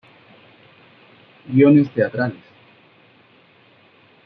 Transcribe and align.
Guiones 1.47 1.91
teatrales 1.93 2.41